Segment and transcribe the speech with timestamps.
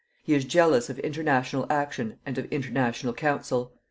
[0.23, 3.71] He is jealous of international action and of international council.